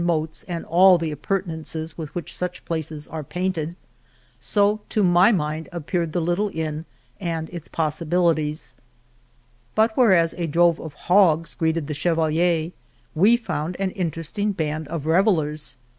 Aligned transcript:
moats, 0.03 0.41
and 0.47 0.65
all 0.65 0.97
the 0.97 1.11
appurtenances 1.11 1.95
with 1.95 2.15
which 2.15 2.35
such 2.35 2.65
places 2.65 3.07
are 3.07 3.23
painted." 3.23 3.75
So 4.39 4.81
to 4.89 5.03
my 5.03 5.31
mind 5.31 5.69
appeared 5.71 6.11
the 6.11 6.19
little 6.19 6.49
inn 6.55 6.85
and 7.19 7.47
its 7.51 7.67
pos 7.67 7.99
sibilities. 7.99 8.73
But 9.75 9.95
whereas 9.95 10.33
a 10.39 10.47
drove 10.47 10.79
of 10.81 10.93
hogs 10.93 11.53
greeted 11.53 11.85
the 11.85 11.93
chevalier, 11.93 12.71
we 13.13 13.37
found 13.37 13.77
an 13.79 13.91
interesting 13.91 14.53
band 14.53 14.87
of 14.87 15.05
revellers. 15.05 15.77